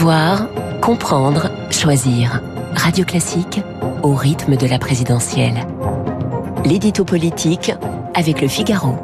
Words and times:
Savoir, 0.00 0.48
comprendre, 0.80 1.50
choisir. 1.70 2.40
Radio 2.74 3.04
Classique 3.04 3.60
au 4.02 4.14
rythme 4.14 4.56
de 4.56 4.66
la 4.66 4.78
présidentielle. 4.78 5.66
L'édito 6.64 7.04
politique 7.04 7.70
avec 8.14 8.40
le 8.40 8.48
Figaro. 8.48 8.94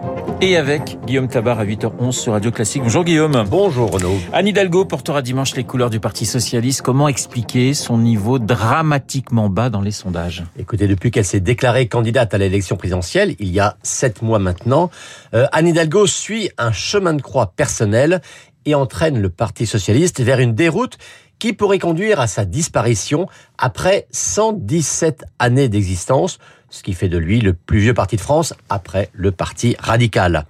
Et 0.40 0.56
avec 0.56 0.98
Guillaume 1.06 1.28
Tabar 1.28 1.58
à 1.58 1.66
8h11 1.66 2.12
sur 2.12 2.32
Radio 2.32 2.50
Classique. 2.50 2.82
Bonjour 2.82 3.04
Guillaume. 3.04 3.44
Bonjour 3.46 3.90
Renaud. 3.90 4.16
Anne 4.32 4.46
Hidalgo 4.46 4.86
portera 4.86 5.20
dimanche 5.20 5.54
les 5.54 5.64
couleurs 5.64 5.90
du 5.90 6.00
Parti 6.00 6.24
Socialiste. 6.24 6.80
Comment 6.80 7.08
expliquer 7.08 7.74
son 7.74 7.98
niveau 7.98 8.38
dramatiquement 8.38 9.50
bas 9.50 9.68
dans 9.68 9.82
les 9.82 9.90
sondages? 9.90 10.44
Écoutez, 10.58 10.88
depuis 10.88 11.10
qu'elle 11.10 11.26
s'est 11.26 11.40
déclarée 11.40 11.88
candidate 11.88 12.32
à 12.32 12.38
l'élection 12.38 12.76
présidentielle, 12.76 13.34
il 13.38 13.48
y 13.50 13.60
a 13.60 13.76
sept 13.82 14.22
mois 14.22 14.38
maintenant, 14.38 14.90
euh, 15.34 15.46
Anne 15.52 15.68
Hidalgo 15.68 16.06
suit 16.06 16.48
un 16.56 16.72
chemin 16.72 17.12
de 17.12 17.20
croix 17.20 17.52
personnel 17.54 18.22
et 18.66 18.74
entraîne 18.74 19.20
le 19.20 19.30
Parti 19.30 19.64
Socialiste 19.64 20.20
vers 20.20 20.40
une 20.40 20.54
déroute 20.54 20.98
qui 21.38 21.52
pourrait 21.52 21.78
conduire 21.78 22.20
à 22.20 22.26
sa 22.26 22.44
disparition 22.44 23.28
après 23.58 24.06
117 24.10 25.24
années 25.38 25.68
d'existence, 25.68 26.38
ce 26.70 26.82
qui 26.82 26.94
fait 26.94 27.08
de 27.08 27.18
lui 27.18 27.40
le 27.40 27.52
plus 27.52 27.78
vieux 27.78 27.94
parti 27.94 28.16
de 28.16 28.20
France 28.20 28.54
après 28.68 29.10
le 29.12 29.32
parti 29.32 29.76
radical. 29.78 30.46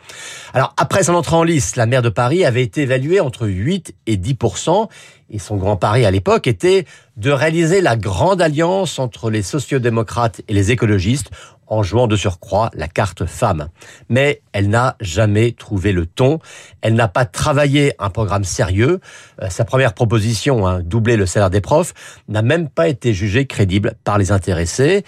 Alors 0.55 0.74
après 0.77 1.02
son 1.02 1.14
entrée 1.14 1.36
en 1.36 1.42
lice, 1.42 1.77
la 1.77 1.86
maire 1.86 2.02
de 2.02 2.08
Paris 2.08 2.44
avait 2.44 2.62
été 2.62 2.82
évaluée 2.82 3.20
entre 3.20 3.46
8 3.46 3.94
et 4.06 4.16
10% 4.16 4.88
et 5.28 5.38
son 5.38 5.56
grand 5.56 5.77
pari 5.77 6.05
à 6.05 6.10
l'époque 6.10 6.46
était 6.46 6.86
de 7.16 7.30
réaliser 7.30 7.80
la 7.80 7.96
grande 7.96 8.41
alliance 8.41 8.98
entre 8.98 9.30
les 9.30 9.42
sociodémocrates 9.42 10.41
et 10.48 10.52
les 10.52 10.70
écologistes 10.70 11.30
en 11.66 11.83
jouant 11.83 12.06
de 12.06 12.16
surcroît 12.16 12.70
la 12.75 12.88
carte 12.88 13.27
femme. 13.27 13.69
Mais 14.09 14.43
elle 14.52 14.69
n'a 14.69 14.97
jamais 15.01 15.52
trouvé 15.52 15.92
le 15.92 16.06
ton. 16.06 16.39
Elle 16.80 16.95
n'a 16.95 17.09
pas 17.09 17.25
travaillé 17.25 17.92
un 17.98 18.11
programme 18.11 18.45
sérieux. 18.45 19.01
Euh, 19.42 19.48
sa 19.51 19.65
première 19.65 19.95
proposition, 19.95 20.66
hein, 20.66 20.80
doubler 20.80 21.16
le 21.16 21.27
salaire 21.27 21.51
des 21.51 21.61
profs, 21.61 21.95
n'a 22.29 22.42
même 22.42 22.69
pas 22.69 22.89
été 22.89 23.12
jugée 23.12 23.47
crédible 23.47 23.95
par 24.05 24.19
les 24.19 24.33
intéressés. 24.33 25.05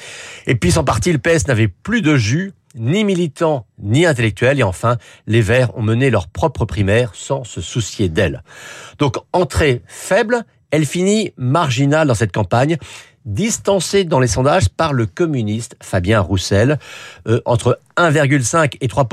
Et 0.47 0.55
puis 0.55 0.73
son 0.73 0.85
parti, 0.85 1.13
le 1.13 1.19
PS, 1.19 1.47
n'avait 1.49 1.69
plus 1.69 2.03
de 2.03 2.17
jus 2.17 2.53
ni 2.75 3.05
militants, 3.05 3.67
ni 3.79 4.07
intellectuels. 4.07 4.59
Et 4.59 4.63
enfin, 4.63 4.97
les 5.27 5.41
Verts 5.41 5.77
ont 5.77 5.83
mené 5.83 6.11
leur 6.11 6.29
propre 6.29 6.65
primaire 6.65 7.13
sans 7.15 7.45
se 7.45 7.61
soucier 7.61 8.09
d'elle. 8.09 8.43
Donc, 8.99 9.17
entrée 9.33 9.83
faible, 9.87 10.45
elle 10.71 10.87
finit 10.87 11.33
marginale 11.37 12.09
dans 12.09 12.15
cette 12.15 12.33
campagne, 12.33 12.77
distancée 13.25 14.05
dans 14.05 14.21
les 14.21 14.27
sondages 14.27 14.69
par 14.69 14.93
le 14.93 15.07
communiste 15.07 15.77
Fabien 15.83 16.21
Roussel. 16.21 16.79
Euh, 17.27 17.41
entre 17.45 17.79
1,5 17.97 18.77
et 18.81 18.89
3 18.89 19.09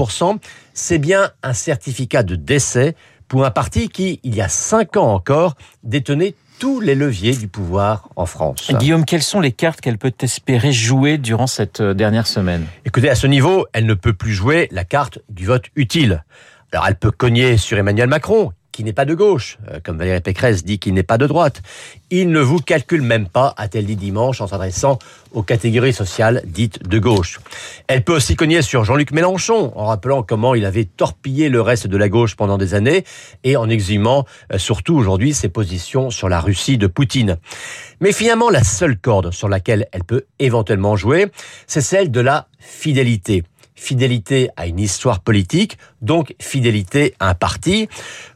c'est 0.73 0.97
bien 0.97 1.31
un 1.43 1.53
certificat 1.53 2.23
de 2.23 2.35
décès 2.35 2.95
pour 3.27 3.45
un 3.45 3.51
parti 3.51 3.89
qui, 3.89 4.19
il 4.23 4.35
y 4.35 4.41
a 4.41 4.49
cinq 4.49 4.97
ans 4.97 5.13
encore, 5.13 5.55
détenait 5.83 6.35
tous 6.59 6.79
les 6.79 6.95
leviers 6.95 7.35
du 7.35 7.47
pouvoir 7.47 8.09
en 8.15 8.25
France. 8.25 8.71
Guillaume, 8.71 9.03
quelles 9.03 9.23
sont 9.23 9.41
les 9.41 9.51
cartes 9.51 9.81
qu'elle 9.81 9.97
peut 9.97 10.13
espérer 10.21 10.71
jouer 10.71 11.17
durant 11.17 11.47
cette 11.47 11.81
euh, 11.81 11.93
dernière 11.93 12.27
semaine? 12.27 12.65
Écoutez, 12.85 13.09
à 13.09 13.15
ce 13.15 13.27
niveau, 13.27 13.65
elle 13.73 13.85
ne 13.85 13.93
peut 13.93 14.13
plus 14.13 14.33
jouer 14.33 14.69
la 14.71 14.85
carte 14.85 15.19
du 15.29 15.45
vote 15.45 15.65
utile. 15.75 16.23
Alors 16.71 16.87
elle 16.87 16.95
peut 16.95 17.11
cogner 17.11 17.57
sur 17.57 17.77
Emmanuel 17.77 18.07
Macron, 18.07 18.51
qui 18.75 18.83
n'est 18.83 18.91
pas 18.91 19.05
de 19.05 19.13
gauche, 19.13 19.57
euh, 19.71 19.79
comme 19.81 19.97
Valérie 19.97 20.19
Pécresse 20.19 20.65
dit 20.65 20.79
qu'il 20.79 20.93
n'est 20.93 21.03
pas 21.03 21.17
de 21.17 21.27
droite. 21.27 21.61
Il 22.09 22.29
ne 22.29 22.41
vous 22.41 22.59
calcule 22.59 23.01
même 23.01 23.29
pas, 23.29 23.53
a-t-elle 23.55 23.85
dit 23.85 23.95
dimanche 23.95 24.41
en 24.41 24.47
s'adressant 24.47 24.99
aux 25.31 25.43
catégories 25.43 25.93
sociales 25.93 26.41
dites 26.45 26.85
de 26.85 26.99
gauche. 26.99 27.39
Elle 27.87 28.03
peut 28.03 28.13
aussi 28.13 28.35
cogner 28.35 28.61
sur 28.61 28.83
Jean-Luc 28.83 29.11
Mélenchon, 29.11 29.71
en 29.75 29.85
rappelant 29.85 30.23
comment 30.23 30.55
il 30.55 30.65
avait 30.65 30.83
torpillé 30.83 31.47
le 31.47 31.61
reste 31.61 31.87
de 31.87 31.95
la 31.95 32.09
gauche 32.09 32.35
pendant 32.35 32.57
des 32.57 32.73
années 32.73 33.05
et 33.45 33.55
en 33.55 33.69
exhumant 33.69 34.25
euh, 34.51 34.57
surtout 34.57 34.95
aujourd'hui 34.95 35.33
ses 35.33 35.47
positions 35.47 36.09
sur 36.09 36.27
la 36.27 36.41
Russie 36.41 36.77
de 36.77 36.87
Poutine. 36.87 37.37
Mais 38.01 38.11
finalement, 38.11 38.49
la 38.49 38.65
seule 38.65 38.97
corde 38.97 39.31
sur 39.31 39.47
laquelle 39.47 39.87
elle 39.93 40.03
peut 40.03 40.25
éventuellement 40.39 40.97
jouer, 40.97 41.27
c'est 41.65 41.79
celle 41.79 42.11
de 42.11 42.19
la 42.19 42.49
fidélité 42.59 43.43
fidélité 43.75 44.49
à 44.55 44.67
une 44.67 44.79
histoire 44.79 45.19
politique, 45.19 45.77
donc 46.01 46.33
fidélité 46.41 47.13
à 47.19 47.29
un 47.29 47.33
parti. 47.33 47.87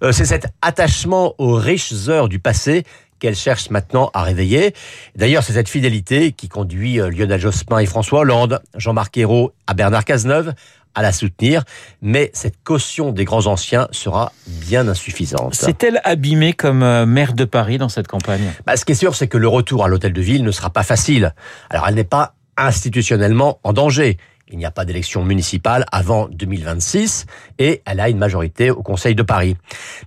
Euh, 0.03 0.11
c'est 0.11 0.25
cet 0.25 0.47
attachement 0.61 1.33
aux 1.37 1.55
riches 1.55 1.93
heures 2.07 2.29
du 2.29 2.39
passé 2.39 2.83
qu'elle 3.19 3.35
cherche 3.35 3.69
maintenant 3.69 4.09
à 4.13 4.23
réveiller. 4.23 4.73
D'ailleurs, 5.15 5.43
c'est 5.43 5.53
cette 5.53 5.69
fidélité 5.69 6.31
qui 6.31 6.47
conduit 6.47 6.99
euh, 6.99 7.09
Lionel 7.09 7.39
Jospin 7.39 7.79
et 7.79 7.85
François 7.85 8.19
Hollande, 8.19 8.61
Jean-Marc 8.75 9.17
Ayrault 9.17 9.51
à 9.67 9.73
Bernard 9.73 10.05
Cazeneuve 10.05 10.53
à 10.95 11.01
la 11.01 11.11
soutenir, 11.11 11.63
mais 12.01 12.31
cette 12.33 12.63
caution 12.63 13.11
des 13.11 13.23
grands 13.23 13.45
anciens 13.45 13.87
sera 13.91 14.33
bien 14.47 14.87
insuffisante. 14.87 15.53
C'est-elle 15.53 16.01
abîmée 16.03 16.53
comme 16.53 16.81
euh, 16.81 17.05
maire 17.05 17.33
de 17.33 17.45
Paris 17.45 17.77
dans 17.77 17.89
cette 17.89 18.07
campagne? 18.07 18.51
Bah, 18.65 18.75
Ce 18.75 18.85
qui 18.85 18.93
est 18.93 18.95
sûr, 18.95 19.15
c'est 19.15 19.27
que 19.27 19.37
le 19.37 19.47
retour 19.47 19.85
à 19.85 19.87
l'hôtel 19.87 20.13
de 20.13 20.21
ville 20.21 20.43
ne 20.43 20.51
sera 20.51 20.71
pas 20.71 20.83
facile. 20.83 21.33
Alors, 21.69 21.87
elle 21.87 21.95
n'est 21.95 22.03
pas 22.03 22.33
institutionnellement 22.57 23.59
en 23.63 23.73
danger. 23.73 24.17
Il 24.51 24.57
n'y 24.57 24.65
a 24.65 24.71
pas 24.71 24.83
d'élection 24.83 25.23
municipale 25.23 25.85
avant 25.91 26.27
2026 26.27 27.27
et 27.59 27.83
elle 27.85 27.99
a 27.99 28.09
une 28.09 28.17
majorité 28.17 28.71
au 28.71 28.81
Conseil 28.81 29.13
de 29.13 29.21
Paris. 29.21 29.55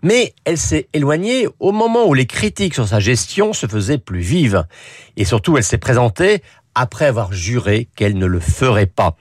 Mais 0.02 0.34
elle 0.44 0.58
s'est 0.58 0.88
éloignée 0.92 1.46
au 1.60 1.70
moment 1.70 2.06
où 2.08 2.14
les 2.14 2.26
critiques 2.26 2.74
sur 2.74 2.88
sa 2.88 2.98
gestion 2.98 3.52
se 3.52 3.68
faisaient 3.68 3.98
plus 3.98 4.18
vives. 4.18 4.64
Et 5.16 5.24
surtout, 5.24 5.56
elle 5.56 5.64
s'est 5.64 5.78
présentée 5.78 6.42
après 6.74 7.06
avoir 7.06 7.32
juré 7.32 7.88
qu'elle 7.94 8.18
ne 8.18 8.26
le 8.26 8.40
ferait 8.40 8.86
pas. 8.86 9.16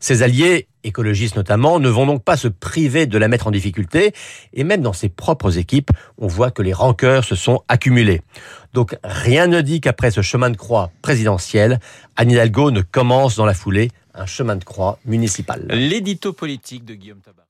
Ses 0.00 0.22
alliés, 0.22 0.66
écologistes 0.82 1.36
notamment, 1.36 1.78
ne 1.78 1.88
vont 1.88 2.04
donc 2.04 2.24
pas 2.24 2.36
se 2.36 2.48
priver 2.48 3.06
de 3.06 3.16
la 3.16 3.28
mettre 3.28 3.46
en 3.46 3.50
difficulté, 3.50 4.12
et 4.52 4.64
même 4.64 4.82
dans 4.82 4.92
ses 4.92 5.08
propres 5.08 5.56
équipes, 5.56 5.90
on 6.18 6.26
voit 6.26 6.50
que 6.50 6.62
les 6.62 6.74
rancœurs 6.74 7.24
se 7.24 7.36
sont 7.36 7.62
accumulées. 7.68 8.20
Donc 8.74 8.96
rien 9.02 9.46
ne 9.46 9.60
dit 9.60 9.80
qu'après 9.80 10.10
ce 10.10 10.20
chemin 10.20 10.50
de 10.50 10.56
croix 10.56 10.90
présidentiel, 11.00 11.78
Anne 12.16 12.32
Hidalgo 12.32 12.70
ne 12.70 12.82
commence 12.82 13.36
dans 13.36 13.46
la 13.46 13.54
foulée 13.54 13.90
un 14.14 14.26
chemin 14.26 14.56
de 14.56 14.64
croix 14.64 14.98
municipal. 15.04 15.66
L'édito 15.68 16.32
politique 16.32 16.84
de 16.84 16.94
Guillaume 16.94 17.20
Tabar. 17.20 17.46